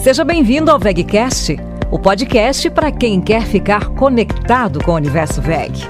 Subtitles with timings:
[0.00, 1.58] Seja bem-vindo ao VegCast,
[1.90, 5.86] o podcast para quem quer ficar conectado com o universo VEG.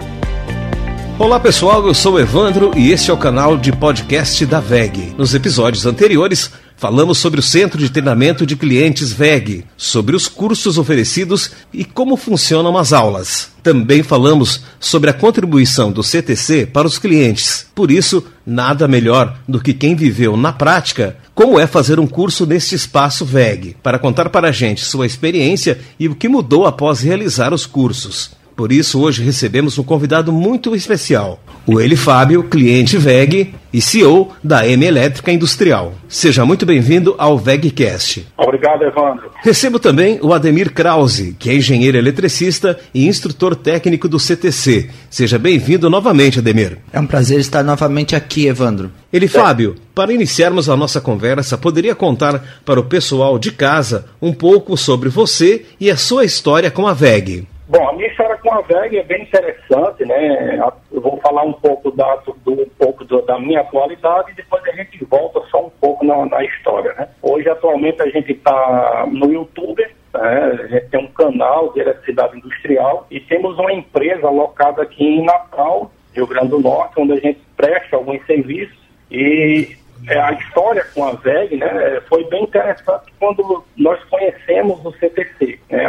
[1.17, 5.15] Olá pessoal, eu sou Evandro e este é o canal de podcast da VEG.
[5.17, 10.79] Nos episódios anteriores, falamos sobre o Centro de Treinamento de Clientes VEG, sobre os cursos
[10.79, 13.51] oferecidos e como funcionam as aulas.
[13.63, 17.67] Também falamos sobre a contribuição do CTC para os clientes.
[17.75, 22.47] Por isso, nada melhor do que quem viveu na prática como é fazer um curso
[22.47, 27.01] neste espaço VEG, para contar para a gente sua experiência e o que mudou após
[27.01, 28.31] realizar os cursos.
[28.61, 34.33] Por isso, hoje recebemos um convidado muito especial, o Eli Fábio, cliente VEG e CEO
[34.45, 35.95] da M Elétrica Industrial.
[36.07, 38.27] Seja muito bem-vindo ao VEGcast.
[38.37, 39.31] Obrigado, Evandro.
[39.43, 44.91] Recebo também o Ademir Krause, que é engenheiro eletricista e instrutor técnico do CTC.
[45.09, 46.81] Seja bem-vindo novamente, Ademir.
[46.93, 48.93] É um prazer estar novamente aqui, Evandro.
[49.11, 54.35] Eli Fábio, para iniciarmos a nossa conversa, poderia contar para o pessoal de casa um
[54.35, 57.49] pouco sobre você e a sua história com a VEG?
[57.71, 60.59] Bom, a minha história com a VEG é bem interessante, né?
[60.91, 64.61] Eu vou falar um pouco da, do, um pouco do, da minha atualidade e depois
[64.65, 67.09] a gente volta só um pouco na, na história, né?
[67.23, 70.59] Hoje, atualmente, a gente está no YouTube, né?
[70.65, 75.25] a gente tem um canal de eletricidade industrial e temos uma empresa alocada aqui em
[75.25, 78.77] Natal, Rio Grande do Norte, onde a gente presta alguns serviços
[79.09, 79.77] e
[80.11, 85.61] é, a história com a VEG né, foi bem interessante quando nós conhecemos o CTC.
[85.71, 85.89] Né,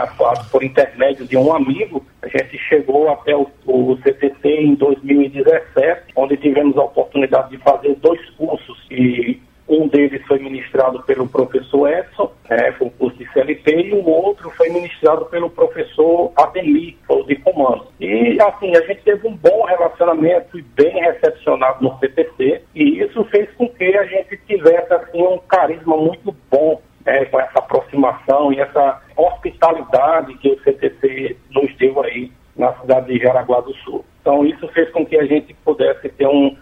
[0.52, 6.38] por intermédio de um amigo, a gente chegou até o, o CTC em 2017, onde
[6.38, 12.32] tivemos a oportunidade de fazer dois cursos e um deles foi ministrado pelo professor Edson,
[12.50, 17.24] é, foi um curso de CLT, e o outro foi ministrado pelo professor Ademir, o
[17.24, 17.88] de comando.
[18.00, 23.24] E, assim, a gente teve um bom relacionamento e bem recepcionado no CTC, e isso
[23.26, 28.54] fez com que a gente tivesse, assim, um carisma muito bom é, com essa aproximação
[28.54, 34.06] e essa hospitalidade que o CTC nos deu aí na cidade de Jaraguá do Sul.
[34.22, 36.56] Então, isso fez com que a gente pudesse ter um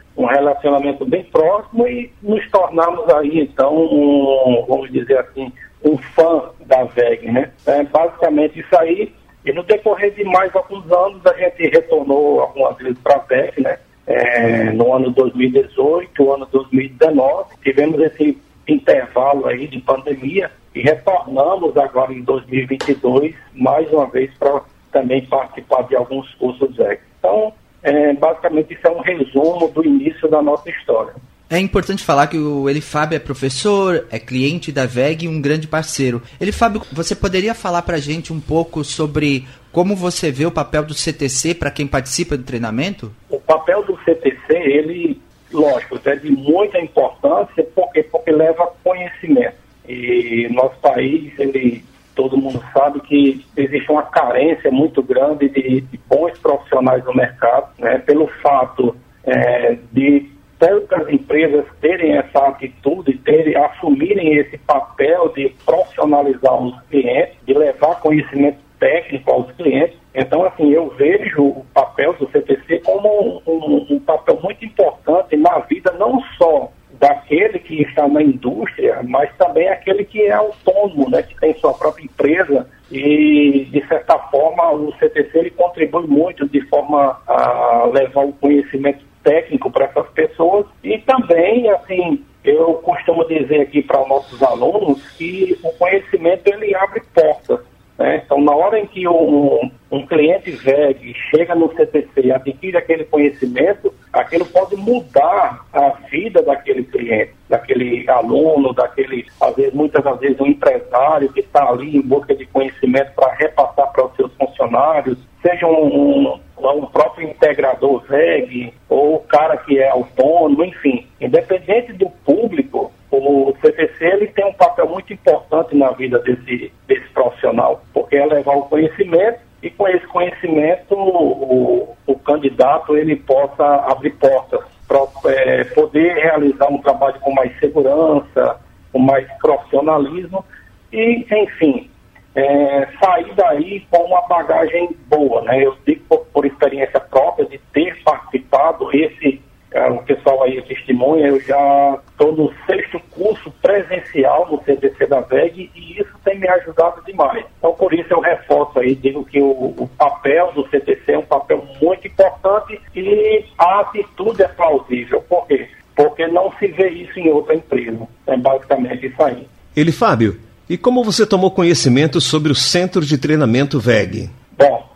[0.49, 5.51] relacionamento bem próximo e nos tornarmos aí, então, um, vamos dizer assim,
[5.83, 7.51] um fã da VEG, né?
[7.65, 9.13] É basicamente isso aí.
[9.45, 13.61] E no decorrer de mais alguns anos, a gente retornou algumas vezes para a VEG,
[13.61, 13.77] né?
[14.07, 22.11] É, no ano 2018, ano 2019, tivemos esse intervalo aí de pandemia e retornamos agora
[22.11, 24.61] em 2022, mais uma vez, para
[24.91, 26.99] também participar de alguns cursos VEG.
[27.19, 31.13] Então, é, basicamente, isso é um resumo do início da nossa história.
[31.49, 35.67] É importante falar que o Elifábio é professor, é cliente da VEG e um grande
[35.67, 36.21] parceiro.
[36.39, 40.83] Elifábio, você poderia falar para a gente um pouco sobre como você vê o papel
[40.83, 43.11] do CTC para quem participa do treinamento?
[43.29, 45.19] O papel do CTC, ele,
[45.51, 49.55] lógico, é de muita importância porque, porque leva conhecimento.
[49.87, 51.83] E nosso país, ele
[52.19, 57.69] todo mundo sabe que existe uma carência muito grande de, de bons profissionais no mercado,
[57.79, 58.93] né, pelo fato
[59.23, 60.29] é, de
[60.59, 68.01] tantas empresas terem essa atitude, terem, assumirem esse papel de profissionalizar os clientes, de levar
[68.01, 69.97] conhecimento técnico aos clientes.
[70.13, 75.37] Então, assim, eu vejo o papel do CTC como um, um, um papel muito importante
[75.37, 76.69] na vida não só
[76.99, 81.73] daquele que está na indústria, mas também aquele que é autônomo, né, que tem sua
[81.73, 88.25] própria empresa e, de certa forma, o CTC ele contribui muito de forma a levar
[88.25, 94.09] o conhecimento técnico para essas pessoas e também, assim, eu costumo dizer aqui para os
[94.09, 97.59] nossos alunos que o conhecimento ele abre portas.
[97.97, 98.21] Né?
[98.25, 103.03] Então, na hora em que um, um cliente VEG chega no CTC e adquire aquele
[103.03, 110.19] conhecimento, aquilo pode mudar a vida daquele cliente, daquele aluno, daquele, às vezes, muitas das
[110.19, 114.33] vezes, um empresário que está ali em busca de conhecimento para repassar para os seus
[114.33, 121.07] funcionários, seja um, um, um próprio integrador VEG ou o cara que é autônomo, enfim,
[121.21, 127.09] independente do público, o CTC ele tem um papel muito importante na vida desse, desse
[127.09, 133.63] profissional, porque é levar o conhecimento e com esse conhecimento o, o candidato ele possa
[133.87, 134.99] abrir portas para
[135.31, 138.59] é, poder realizar um trabalho com mais segurança,
[138.91, 140.43] com mais profissionalismo
[140.91, 141.89] e, enfim,
[142.35, 145.41] é, sair daí com uma bagagem boa.
[145.43, 145.65] Né?
[145.65, 149.41] Eu digo por, por experiência própria de ter participado, esse
[149.71, 155.69] o pessoal aí testemunha, eu já estou no sexto curso presencial no CDC da VEG
[155.75, 157.45] e isso tem me ajudado demais.
[157.57, 161.25] Então, por isso eu reforço aí, digo que o, o papel do CTC é um
[161.25, 165.21] papel muito importante e a atitude é plausível.
[165.29, 165.67] Por quê?
[165.95, 168.07] Porque não se vê isso em outra empresa.
[168.25, 169.47] É basicamente isso aí.
[169.75, 170.39] Ele, Fábio,
[170.69, 174.29] E como você tomou conhecimento sobre o Centro de Treinamento VEG?
[174.55, 174.87] Bom,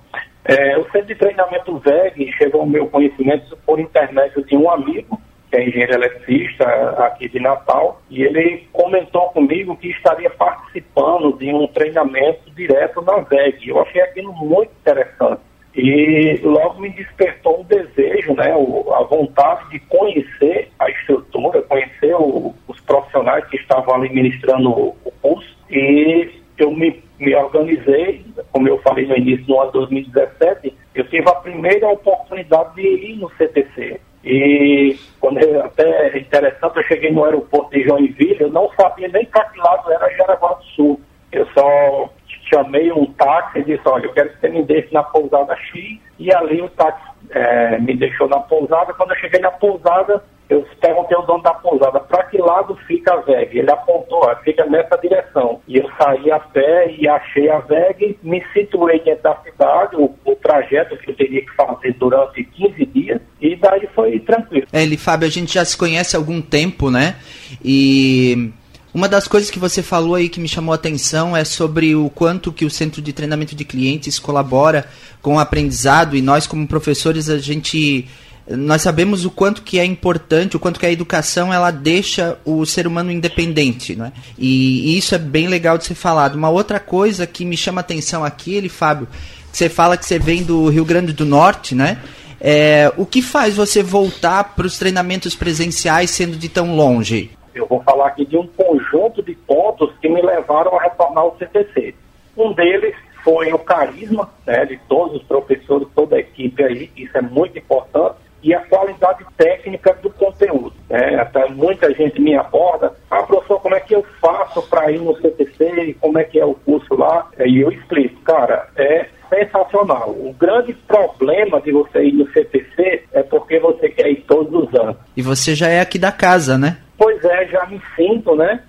[0.45, 5.19] é, o Centro de Treinamento VEG chegou ao meu conhecimento por intermédio de um amigo,
[5.49, 6.65] que é engenheiro eletricista
[7.05, 13.19] aqui de Natal, e ele comentou comigo que estaria participando de um treinamento direto na
[13.19, 13.69] VEG.
[13.69, 15.41] Eu achei aquilo muito interessante.
[15.75, 22.53] E logo me despertou um desejo, né, a vontade de conhecer a estrutura, conhecer o,
[22.67, 28.77] os profissionais que estavam ali ministrando o curso e eu me, me organizei, como eu
[28.79, 33.29] falei no início do ano de 2017, eu tive a primeira oportunidade de ir no
[33.31, 33.99] CTC.
[34.23, 39.07] E quando eu, até é interessante, eu cheguei no aeroporto de Joinville, eu não sabia
[39.07, 41.01] nem para que lado era Jaraguá do Sul.
[41.31, 42.09] Eu só
[42.49, 45.99] chamei um táxi e disse, olha, eu quero que você me deixe na pousada X,
[46.19, 48.93] e ali o táxi é, me deixou na pousada.
[48.93, 52.72] Quando eu cheguei na pousada, eu perguntei ao dono da pousada, para que lado
[53.03, 53.59] fica a VEG?
[53.59, 55.61] Ele apontou, fica nessa direção.
[55.67, 60.15] E eu saí a pé e achei a VEG, me situei dentro da cidade, o,
[60.25, 64.67] o trajeto que eu teria que fazer durante 15 dias, e daí foi tranquilo.
[64.71, 67.17] É, ele, Fábio, a gente já se conhece há algum tempo, né?
[67.63, 68.51] E
[68.93, 72.09] uma das coisas que você falou aí que me chamou a atenção é sobre o
[72.09, 74.85] quanto que o Centro de Treinamento de Clientes colabora
[75.21, 78.07] com o aprendizado e nós como professores a gente
[78.47, 82.65] nós sabemos o quanto que é importante, o quanto que a educação ela deixa o
[82.65, 84.11] ser humano independente, né?
[84.37, 86.35] E, e isso é bem legal de ser falado.
[86.35, 89.07] Uma outra coisa que me chama atenção aqui, ele, Fábio,
[89.51, 91.99] você fala que você vem do Rio Grande do Norte, né?
[92.41, 97.31] É, o que faz você voltar para os treinamentos presenciais sendo de tão longe?
[97.55, 101.37] Eu vou falar aqui de um conjunto de pontos que me levaram a retornar ao
[101.37, 101.95] CTC.
[102.35, 102.93] Um deles
[103.23, 107.57] foi o carisma né, de todos os professores, toda a equipe aí, isso é muito
[107.57, 110.73] importante e a qualidade técnica do conteúdo.
[110.89, 111.15] Né?
[111.15, 111.47] Até
[111.83, 115.97] muita gente me aborda, ah, professor, como é que eu faço para ir no CTC,
[115.99, 117.29] como é que é o curso lá?
[117.45, 120.11] E eu explico, cara, é sensacional.
[120.11, 124.79] O grande problema de você ir no CTC é porque você quer ir todos os
[124.79, 124.95] anos.
[125.17, 126.77] E você já é aqui da casa, né?
[126.97, 128.61] Pois é, já me sinto, né?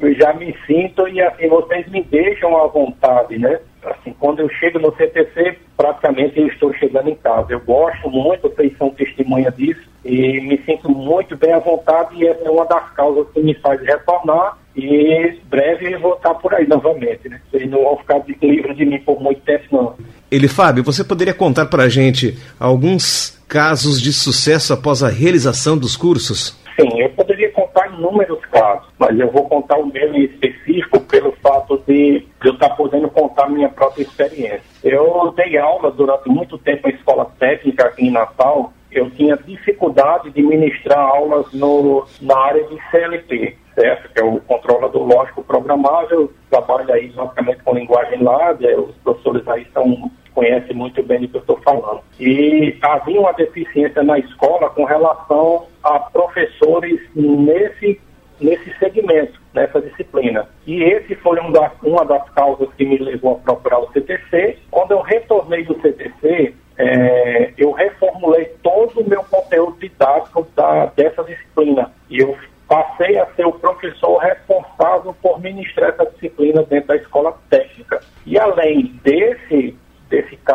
[0.00, 3.60] eu já me sinto e assim, vocês me deixam à vontade, né?
[3.84, 7.52] Assim, quando eu chego no CTC, praticamente eu estou chegando em casa.
[7.52, 12.26] Eu gosto muito, vocês são testemunha disso, e me sinto muito bem à vontade, e
[12.26, 16.66] essa é uma das causas que me faz retornar, e breve vou estar por aí
[16.66, 17.40] novamente, né?
[17.50, 19.94] Vocês não vão ficar livres de mim por muito tempo, não.
[20.30, 25.76] Ele, Fábio, você poderia contar para a gente alguns casos de sucesso após a realização
[25.76, 26.58] dos cursos?
[26.80, 31.32] Sim, eu poderia contar inúmeros casos, mas eu vou contar o meu em específico pelo
[31.42, 34.62] fato de eu estar podendo contar minha própria experiência.
[34.84, 38.72] Eu dei aula durante muito tempo em escola técnica aqui em Natal.
[38.90, 44.12] Eu tinha dificuldade de ministrar aulas no, na área de CLP, certo?
[44.12, 49.66] Que é o controlador lógico programável, trabalha aí basicamente com linguagem lábia, os professores aí
[49.72, 52.00] são conhecem muito bem do que eu estou falando.
[52.20, 58.00] E havia uma deficiência na escola com relação a professores nesse,
[58.40, 60.48] nesse segmento, nessa disciplina.
[60.64, 64.58] E esse foi um da, uma das causas que me levou a procurar o CTC.
[64.70, 71.24] Quando eu retornei do CTC, é, eu reformulei todo o meu conteúdo didático da, dessa
[71.24, 71.90] disciplina.
[72.08, 72.36] E eu
[72.68, 78.00] passei a ser o professor responsável por ministrar essa disciplina dentro da escola técnica.
[78.24, 79.76] E além desse,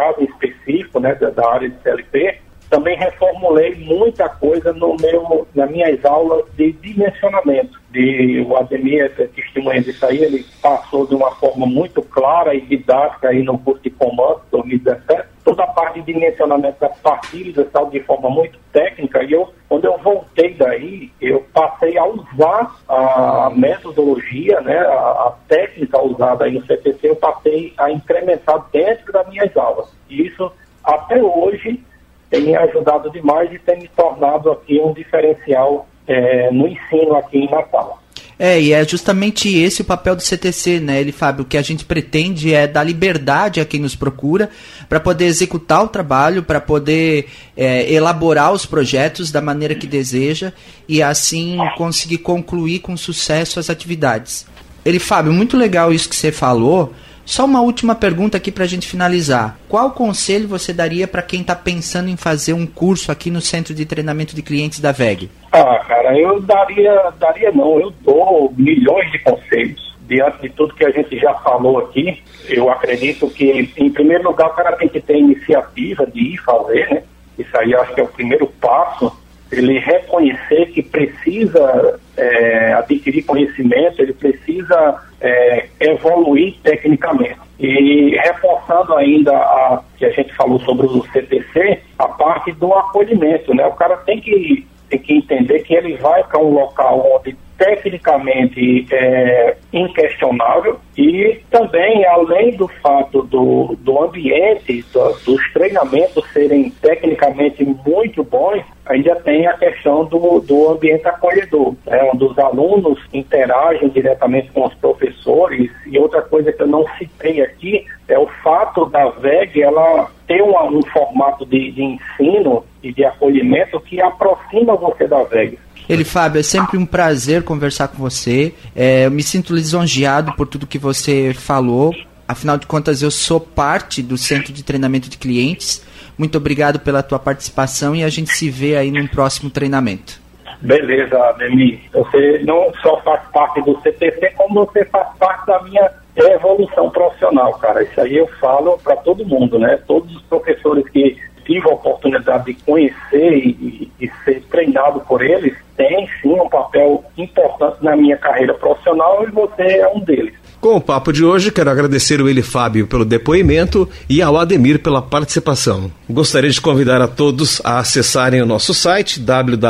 [0.03, 5.69] caso específico, né, da, da área de CLP, também reformulei muita coisa no meu, nas
[5.69, 7.79] minhas aulas de dimensionamento.
[7.91, 12.62] De, o Ademir é testemunha disso aí, ele passou de uma forma muito clara e
[12.62, 17.89] didática aí no curso de comando 2017, toda a parte de dimensionamento das partilhas, tal,
[17.89, 23.51] de forma muito técnica, e eu, quando eu voltei daí, eu passei a usar a
[23.55, 29.27] metodologia, né, a, a técnica usada aí no CPC, eu passei a incrementar dentro das
[29.27, 29.89] minhas aulas.
[30.09, 30.51] E isso,
[30.83, 31.83] até hoje,
[32.29, 37.39] tem me ajudado demais e tem me tornado aqui um diferencial é, no ensino aqui
[37.39, 38.02] em Natal.
[38.37, 41.43] É, e é justamente esse o papel do CTC, né, ele, Fábio?
[41.43, 44.49] O que a gente pretende é dar liberdade a quem nos procura
[44.89, 50.51] para poder executar o trabalho, para poder é, elaborar os projetos da maneira que deseja
[50.87, 54.45] e assim conseguir concluir com sucesso as atividades.
[54.85, 56.93] Ele, Fábio, muito legal isso que você falou.
[57.25, 59.57] Só uma última pergunta aqui para a gente finalizar.
[59.69, 63.73] Qual conselho você daria para quem está pensando em fazer um curso aqui no Centro
[63.73, 65.29] de Treinamento de Clientes da VEG?
[65.51, 69.93] Ah, cara, eu daria, daria não, eu dou milhões de conselhos.
[70.05, 74.47] Diante de tudo que a gente já falou aqui, eu acredito que, em primeiro lugar,
[74.47, 77.03] o cara tem que ter iniciativa de ir fazer, né?
[77.39, 79.11] Isso aí acho que é o primeiro passo
[79.57, 87.38] ele reconhecer que precisa é, adquirir conhecimento, ele precisa é, evoluir tecnicamente.
[87.60, 93.53] E reforçando ainda a que a gente falou sobre o CTC, a parte do acolhimento,
[93.53, 93.65] né?
[93.65, 98.88] O cara tem que, tem que entender que ele vai para um local onde tecnicamente
[98.91, 107.63] é, inquestionável e também, além do fato do, do ambiente, do, dos treinamentos serem tecnicamente
[107.63, 113.89] muito bons, ainda tem a questão do, do ambiente acolhedor, né, onde os alunos interagem
[113.89, 118.86] diretamente com os professores e outra coisa que eu não citei aqui é o fato
[118.86, 125.07] da VEG ela ter um formato de, de ensino e de acolhimento que aproxima você
[125.07, 125.57] da VEG.
[125.87, 128.53] Ele, Fábio, é sempre um prazer conversar com você.
[128.75, 131.93] É, eu me sinto lisonjeado por tudo que você falou.
[132.27, 135.85] Afinal de contas, eu sou parte do Centro de Treinamento de Clientes.
[136.17, 140.21] Muito obrigado pela tua participação e a gente se vê aí num próximo treinamento.
[140.61, 141.81] Beleza, Ademir.
[141.91, 147.53] Você não só faz parte do CTC, como você faz parte da minha evolução profissional,
[147.55, 147.83] cara.
[147.83, 149.77] Isso aí eu falo para todo mundo, né?
[149.85, 155.53] Todos os professores que tive a oportunidade de conhecer e, e, ser treinado por eles,
[155.75, 160.33] tem sim um papel importante na minha carreira profissional e você é um deles.
[160.63, 164.79] Com o papo de hoje, quero agradecer o Eli Fábio pelo depoimento e ao Ademir
[164.79, 165.91] pela participação.
[166.09, 169.67] Gostaria de convidar a todos a acessarem o nosso site www.veg.net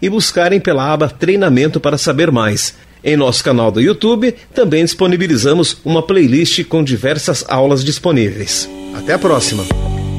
[0.00, 2.78] e buscarem pela aba Treinamento para saber mais.
[3.04, 8.68] Em nosso canal do YouTube, também disponibilizamos uma playlist com diversas aulas disponíveis.
[8.94, 9.64] Até a próxima!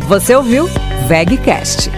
[0.08, 0.68] Você ouviu
[1.08, 1.90] VegCast